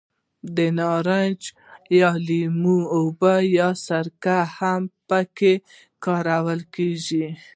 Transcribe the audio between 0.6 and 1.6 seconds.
نارنج